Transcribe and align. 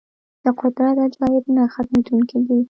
د 0.43 0.45
قدرت 0.59 0.95
عجایب 1.05 1.45
نه 1.55 1.63
ختمېدونکي 1.73 2.37
دي. 2.47 2.57